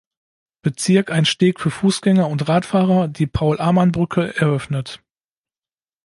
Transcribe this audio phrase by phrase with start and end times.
[0.63, 5.03] Bezirk ein Steg für Fußgänger und Radfahrer, die Paul-Amann-Brücke, eröffnet.